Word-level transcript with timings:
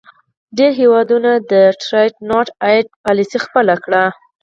ډیری 0.57 0.77
هیوادونو 0.81 1.31
د 1.51 1.53
Trade 1.83 2.17
not 2.31 2.47
aid 2.73 2.85
پالیسي 3.03 3.37
خپله 3.45 3.75
کړې. 3.83 4.03